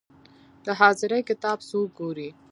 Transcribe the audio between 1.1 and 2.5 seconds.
کتاب څوک ګوري؟